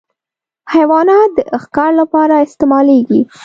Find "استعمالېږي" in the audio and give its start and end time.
2.45-3.21